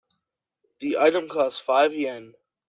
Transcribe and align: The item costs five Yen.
The 0.79 0.97
item 0.97 1.27
costs 1.29 1.59
five 1.59 1.93
Yen. 1.93 2.33